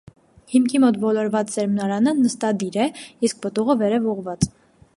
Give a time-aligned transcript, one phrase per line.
[0.53, 2.89] Հիմքի մոտ ոլորված սերմնարանը նստադիր է,
[3.29, 4.49] իսկ պտուղը՝ վերև ուղղված։